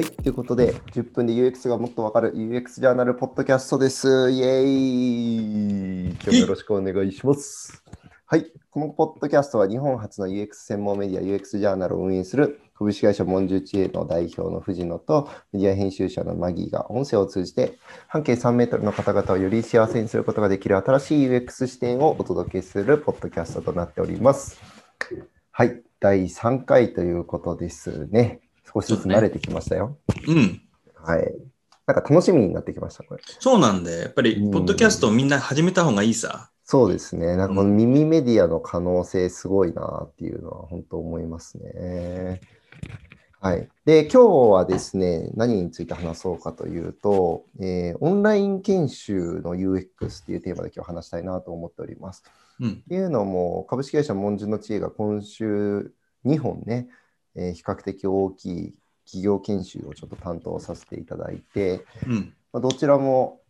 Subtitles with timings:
[0.00, 4.30] はい、ということで、10分で UX がもっとわかる UX ジャーナルポッドキャストです。
[4.30, 7.84] イエーイ今日もよろしくお願いします。
[8.24, 24.62] はい、このポッドキャストは日本初の UX 専門メディア UX ジャーナルを運営する株式会社モンジュチエの代表の藤野とメディア編集者のマギーが音声を通じて半径3メートルの方々をより幸せにすることができる新しい UX 視点をお届けするポッドキャストとなっております。
[25.50, 28.40] はい、第3回ということですね。
[28.72, 29.98] 少しずつ慣れてきましたよ。
[30.26, 30.62] うん。
[30.94, 31.34] はい。
[31.86, 33.22] なんか楽しみになってきました、これ。
[33.40, 36.50] そうなんで、やっぱりうん、ポッドキャストをみんな始めた方がいいさ。
[36.62, 37.36] そうですね。
[37.36, 42.40] なんかこの耳メディアの可能性すごいなっていうのは本当思いますね。
[43.40, 43.68] はい。
[43.86, 52.22] で、今日はですね、何について話そうかというと、えーオンライン研修の UX っていうテーマで今日話したいなと思っております。
[52.60, 52.70] うん。
[52.70, 55.92] っていうのも、株式会社モンジュの知恵が今週
[56.24, 56.88] 2本ね、
[57.34, 62.34] えー比較的大きい企業研修をちょっと担当させていただいて、うん。
[62.52, 63.40] まあどちらも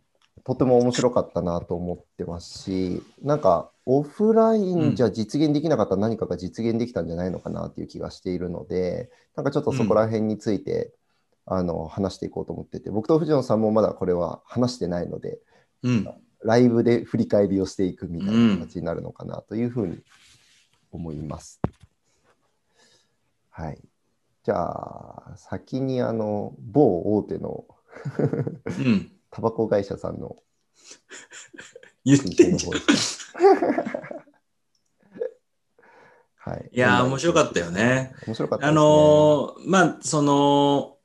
[0.45, 10.93] とても面白かったなと思ってますし、なんかオフラインじゃ実現できなかった何かが実現できたんじゃないのかなっていう気がしているので、なんかちょっとそこら辺について、
[11.47, 15.39] あの話していこうと思ってて、僕と藤野さんもまだこれは話してないので、
[15.83, 16.09] うん。
[16.43, 19.99] ライブで振り返りをしていくみたいな形になるのかなというふうに
[20.91, 21.61] 思います。
[23.61, 23.79] はい。
[24.43, 24.57] じゃ
[25.33, 27.67] あ、先にあの某大手の
[28.67, 29.13] うん。
[29.31, 30.37] タバコ会社さんの
[32.05, 32.73] 言ってんじゃん。
[36.37, 36.71] はい。
[36.73, 38.15] いやー、面白かったよね。
[38.27, 38.71] 面白かったね。
[38.71, 40.97] あのーまあ、その、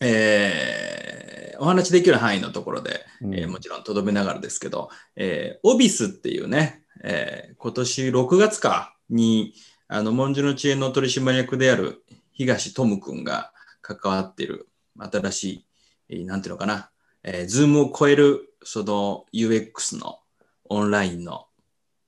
[0.00, 9.54] えーお話できる範囲のところで、うんえーもちろんとどめながらですけど、えーオビスっていうね、えー今年6月かに、
[9.94, 12.02] あの、文殊の知恵の取締役である
[12.32, 14.68] 東智くんが関わっている
[14.98, 15.66] 新しい、
[16.08, 16.90] えーなんていうのかな、
[17.22, 20.18] えー、ズームを超えるその UX の
[20.64, 21.46] オンラインの、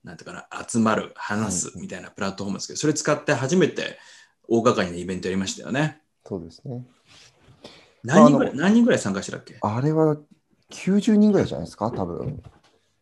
[0.02, 3.98] なんていうかな、集まる、話すみたいなプラットフォームですけど、それ使って初めて
[4.48, 6.00] 大掛かりなイベントやりましたよね。
[6.24, 6.84] そうですね。
[8.02, 9.58] 何人ぐらい人ぐらい参加したっけ？
[9.60, 10.16] あれは
[10.72, 12.42] 90人ぐらいじゃないですか、多分。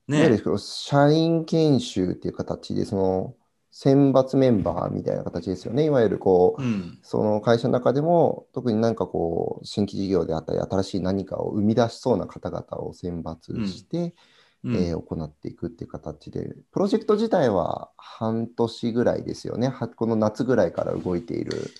[0.08, 3.34] いわゆるねこう社員研修っていう形で、その
[3.76, 5.84] 選抜メンバーみたいな形ですよね。
[5.84, 6.98] いわゆるこう、うん。
[7.02, 14.14] その会社の中でも、特になんかこう、新規事業であったり、新しい何かを生み出しそうな方々を選抜して、
[14.62, 19.68] うんえー行っていくっていう形で、プロジェクト自体は半年ぐらいですよね。
[19.68, 21.74] はこの夏ぐらいから動いている。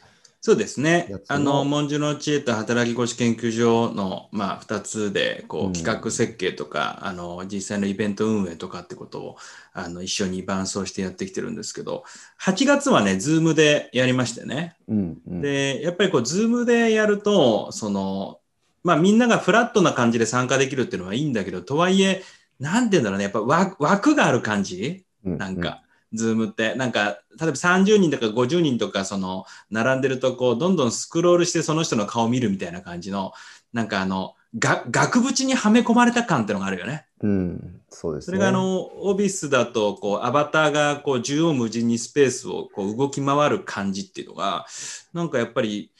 [0.46, 1.10] そうですね。
[1.28, 5.70] あの、文殊の知恵と働きごこち研究所の、まあ、2つで、こうん。
[5.70, 9.36] う、企画設計とか、あの、実際のイベント運営とかってことを、
[9.72, 12.04] あの、一緒に伴走してやってきてるんですけど、
[12.42, 14.76] 8月はね、ズームでやりましてね。
[14.86, 18.38] うんうん、で、やっぱりこう、ズームでやると、その、
[18.82, 22.22] まあ、みんながフラットな感じで参加できるっていうのはいいんだけど、とはいえ、
[22.60, 25.06] なんて言うんだろうね、やっぱ枠枠がある感じ。
[25.24, 25.38] うん。
[25.38, 25.83] なんか、
[26.14, 33.32] ズームって、なんか、例えば30人とか50人とか、その、並んでると、こう、どんどんスクロールしてその人の顔を見るみたいな感じの、
[33.72, 37.06] なんかあの、が額縁にはめ込まれた感ってのがあるよね。
[37.20, 38.26] うん、うんそうですね。
[38.26, 44.66] それがあの、オフィスだと、こう、アバターが、こう、縦横無尽にスペースを、こう、動き回る感じっていうのが、
[45.12, 45.90] なんかやっぱり、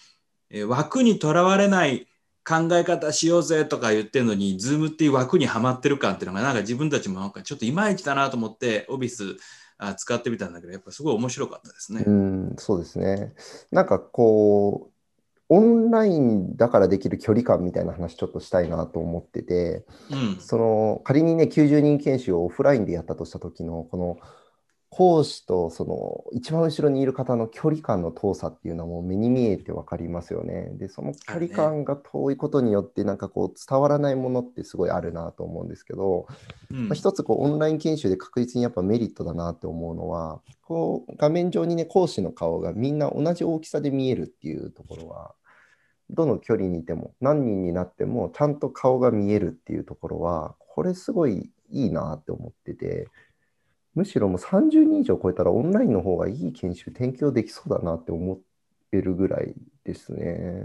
[0.50, 2.06] えー枠にとらわれない
[2.44, 9.36] 考え方しようぜとか言ってるのに、ズームっていう枠にはまってる感っていうのが、なんか自分たちもなんかちょっといまいちだなと思って、オフィス
[9.78, 12.04] あ使ってみたんだけど、やっぱすごい面白かったですね。
[12.06, 13.34] うん、そうですね。
[13.70, 14.94] なんかこう、
[15.48, 20.36] オンラインだからできる距離感みたいな話ちょっとしたいなと思ってて、うん。
[20.40, 24.18] その仮にね、90人研修をオフラインでやったとした時の、この
[24.96, 30.70] 講師とその一番後ろにいる方の距離感の遠さっていうのはもう目に見えて分かりますよね。
[30.74, 36.28] で、その距離感が遠いことによって、なんかこう伝わらないものってすごいあるなと思うんですけど、
[36.70, 45.34] うんまあ、一つこうオンライン研修で確実にやっぱメリットだなって思うのはこう画面上にね講師の顔がみんな同じ大きさで見えるっていうところは
[46.08, 53.08] どの距離にいても何人になってもちゃんと顔が見えるっていうところはこれすごいいいなって思ってて
[53.94, 58.38] むしろもう30人以上超えたらオンラインの方がいい研修提供できそうだなって思っ
[58.90, 59.54] てるぐらい
[59.84, 60.64] ですね。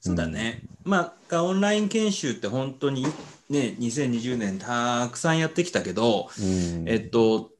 [0.00, 0.62] そうだね。
[0.84, 3.04] まあ、オンライン研修って本当に
[3.48, 7.52] ね、2020年たくさんやってきたけど、うんえっと、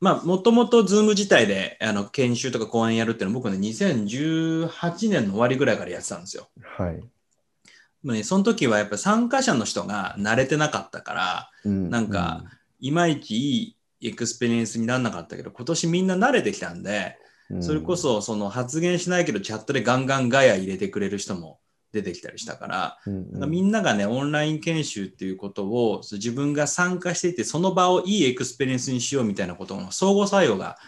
[0.00, 6.48] まあ、もともと Zoom 自体であの研修とか講演やるっていうのは僕ね、2018年の終わりぐらいからやってたんですよ。
[6.60, 7.00] はい。
[8.02, 12.44] まあね、その時はやっぱ参加者の人が慣れてなかったから、うんなんか
[12.82, 17.16] いまいちいいエクスペリエンスにならなかったけど、今年みんな慣れてきたんで、
[17.60, 21.60] それこそその発言しないけどチャットでガンガンガヤ入れてくれる人も
[21.92, 23.08] 出てきたりしたから、うん。
[23.08, 30.78] なんかみんながね、オンライン研修っていうことを自分が参加していて、その場をいいエクスペリエンスにしようみたいなことの相互作用が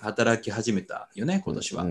[0.00, 1.86] 働き始めたよね、今年は。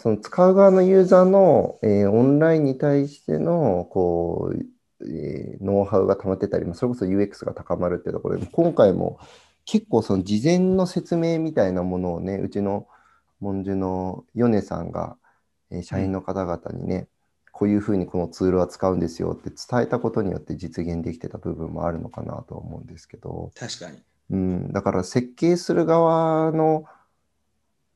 [0.00, 4.66] その使う側のユーザーの、えーオンラインに対してのこう、
[5.06, 9.18] えーノウハウが溜まってたり、まあそれこそ UX が高まるっていうところで、今回も
[9.64, 12.86] 結構その事前の説明みたいなものをね、うちの
[13.40, 15.16] モンジュの米さんが、
[15.70, 17.08] えー社員の方々にね、
[17.52, 23.98] こういうふうにこのツールは使うんですよって伝えたことによって実現できてた部分もあるのかなとは思うんですけど、確かに。
[24.30, 26.84] うん、だから設計する側の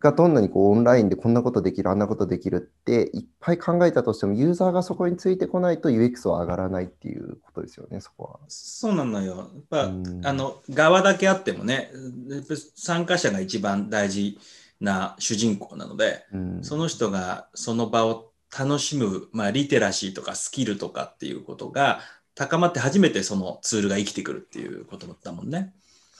[0.06, 8.40] がどんなにこうオンラインでこんなことできる、あんなことできるっていっぱい考えたとしても、ユーザーがそこについてこないと UX は上がらないっていうことですよね、そこは。
[8.48, 9.36] そうなのよ。
[9.36, 11.90] やっぱ、うんあの側だけあってもね、
[12.74, 14.38] 参加者が一番大事
[14.80, 22.00] な主人公なので、うん、その人がその場を楽しむ、まあ、リテラシーとかスキルとかっていうことが
[22.34, 25.74] 高まって初めてそのツールが生きてくるっていうことだったもんね。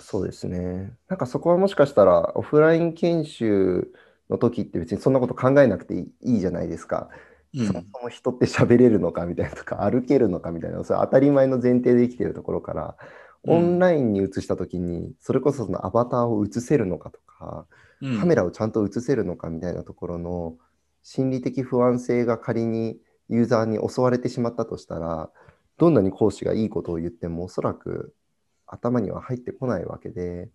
[0.09, 0.97] そうですね。
[1.09, 3.93] なんかそこはもしかしたらオフライン研修
[4.31, 7.09] の時って別にそんなこと考えなくていいじゃないですか。
[7.55, 12.97] うんそもそも人って喋れるのかみたいなとか歩けるのかみたいなそれ当たり前の前提で生きてるところから
[13.45, 17.67] うんオンラインに移した時にそれこそそのアバターを映せるのかとか
[18.01, 20.57] うんカメラをちゃんと映せるのかみたいなところの
[21.03, 25.31] 心理的不安性が仮にユーザーに襲われてしまったとしたら
[25.79, 28.15] どんなに講師がいいことを言ってもおそらく
[28.67, 30.49] 頭には入ってこないわけで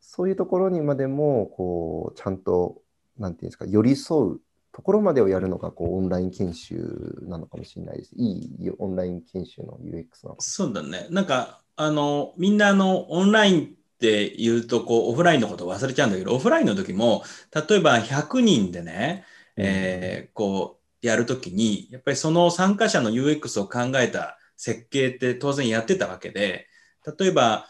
[0.00, 2.82] そういうところにまでもこうちゃんと
[3.18, 4.40] なんていうんですか寄り添う
[4.76, 8.14] ところまでをやるのがこうオンライン研修なのかもしれないです。
[8.14, 11.06] いいオンライン研修の UX なのかそうだね。
[11.08, 13.68] なんか、あの、みんなあの、オンラインっ
[13.98, 17.24] て言うと、こう、オフラインのことを忘れちゃうんだけど、オフラインの時も、
[17.68, 19.24] 例えば100人でね、
[19.56, 26.66] えーこう、やるときに、やっぱりその参加者の UX を考えた設計って当然やってたわけで、
[27.18, 27.68] 例えば、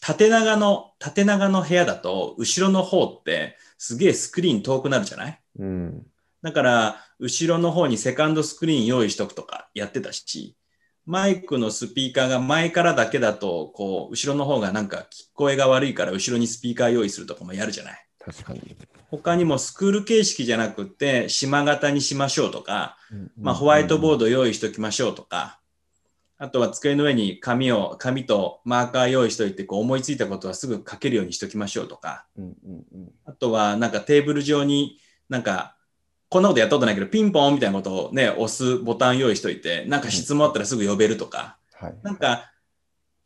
[0.00, 5.40] 縦長の、縦長の部屋だと、後ろの方って、すげえスクリーン遠くなるじゃない？
[5.58, 6.06] うん
[6.40, 10.56] だから、後ろの方にセカンドスクリーン用意しとくとかやってたし、
[11.04, 18.06] マイクのスピーカーが前からだけだと、こう、後ろの方がなんか聞こえが悪いから後ろにスピーカー用意するとかもやるじゃない？
[18.20, 18.76] 確かに。
[19.10, 24.18] 他にもスクール形式じゃなくて、島型にしましょうとか、うんまあ、ホワイトボード。
[24.18, 25.57] ド用意しときましょうとか、
[26.40, 32.52] あとは机の上に紙を、紙とマーカー用意しといて、こう思いついたことはすぐ書けるようにしときましょうとか、うんうん
[32.92, 34.98] うんあとはなんかテーブル上に
[35.28, 35.76] なんか
[36.30, 41.94] こんなことやったことないけどピンポンみたいなことをね押すボタン用意しといてなんか質問あったらすぐ呼べるとか、はい。
[42.02, 42.50] なんか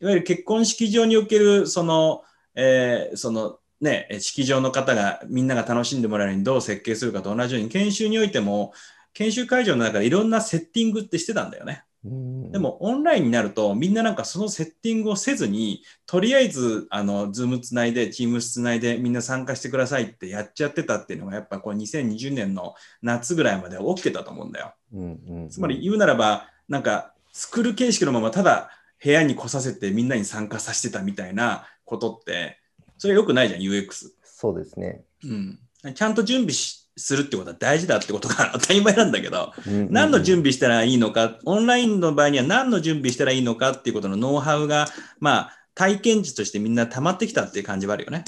[0.00, 2.24] いわゆる結婚式場におけるその、
[2.54, 8.72] えーそのね式場の方がみんなが楽しんでもらえるようにどう設計するかと同じように研修においても
[9.14, 11.84] 研修会場の中でいろんなセッティングってしてたんだよね。
[12.04, 24.74] うんでもオンラインになるとみんななんかそのセッティングをせずにとりあえずあのズームつないでチームつないでみんな参加してくださいってやっちゃってたっていうのがやっぱこう2020年の夏ぐらいまで起きてたと思うんだよ。
[24.92, 28.70] うんうんうんつまり言うならばなんかスクール形式のままただ
[29.02, 32.58] 部屋に来させてみんなに参加させてたみたいなことって
[32.98, 34.10] それ良くないじゃん UX。
[34.24, 35.02] そうですね。
[35.24, 35.58] うん、
[35.94, 39.52] ちゃんと準備しするってことは大事だってことが当たり前なんだけど、
[39.90, 44.88] 何の準備したらいいのか、オンラインの場合には何の準備したらいいのかっていうことのノウハウが、
[45.20, 48.24] まあ、体験値としてみんな溜まってきたっていう感じはあるよね。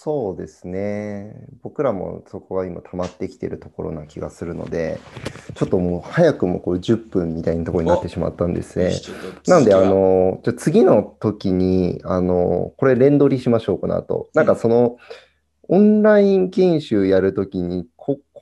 [0.00, 1.34] そうですね。
[1.62, 5.00] 僕らもそこが今溜まってきてるところな気がするので、
[5.54, 8.92] ちょっともう早くもこれ10分みたいなところになってしまったんですね。
[9.46, 14.28] なので、はあの、じゃあ次の時に、あの、これ連取りしましょう、この後。
[14.34, 14.98] なんかその、
[15.68, 17.86] オンライン研修やるときに、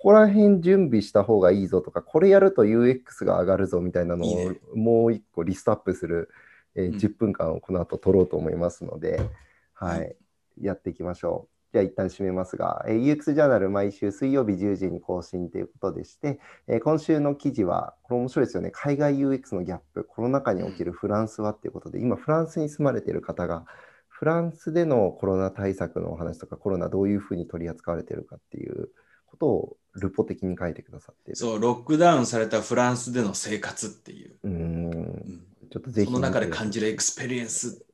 [0.07, 6.31] ここら辺準備した方がいいぞとか、これやると UX が上がるぞみたいなのをもう一個リストアップする、
[6.77, 6.95] えーうん。
[6.95, 9.21] 10分間をこの後取ろうと思いますので、
[9.75, 10.17] ははい。
[10.61, 11.73] い、やっていきましょう。
[11.73, 18.71] じゃあ一旦締めますが、えー UX ジャーナル毎週水曜日10時に更新ということでして、えー今週の記事は、これ面白いですよね。
[18.73, 23.65] 海外 UX のギャップ、コロナ禍に起きるフランスはっていうことで、今フランスに住まれている方が、
[24.07, 28.91] フランスでのコロナ対策のお話とか、コロナどういうふうに取り扱われているかっていう
[29.37, 31.37] ことをルポ的に書いてくださっている。
[31.37, 34.37] そう、ロックダウンされたフランスでの生活っていう。
[34.45, 36.07] うーんうんちょっとぜひ。
[36.07, 37.85] その中で感じるエクスペリエンス。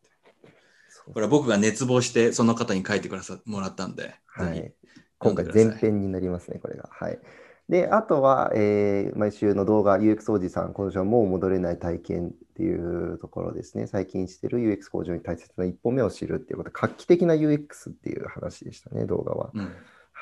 [1.07, 4.73] これは僕が熱望してその方に書いてくださもらったんで、はい
[5.19, 6.89] 今回前編になりますね、これが。
[6.91, 7.19] はい。
[7.69, 13.87] で、あとは、えー毎週の動画、UX おじさん、今週はもう戻れない体験っていうところですね。
[13.87, 19.51] 最近してる UX 向上に大切な一歩目を知るっていうこと、画期的な UX っていう話でしたね、動画は。
[19.55, 19.73] うん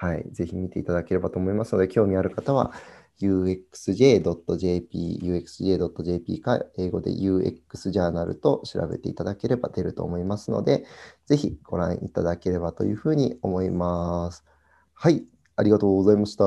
[0.01, 2.73] はい、ぜひ見ていただければと思いますので、興味ある方は
[3.21, 10.87] uxj.jp、uxj.jp か、英語で UX ジャーナルと調べていただければ出ると思いますので、
[11.27, 14.43] ぜひご覧いただければというふうに思います。
[14.95, 15.23] はい、
[15.57, 16.47] ありがとうございました。